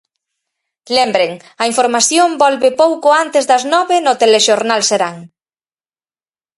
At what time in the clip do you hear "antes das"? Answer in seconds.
3.23-3.63